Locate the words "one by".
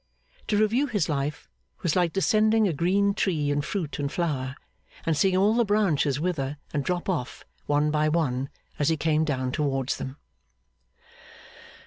7.67-8.09